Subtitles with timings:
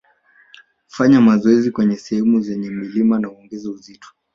[0.87, 4.07] Fanya mazoezi kwenye sehemu zenye milima na uongeze uzito